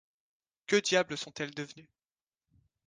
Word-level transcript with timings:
Que 0.65 0.77
diable 0.81 1.15
sont-elles 1.15 1.53
devenues? 1.53 1.91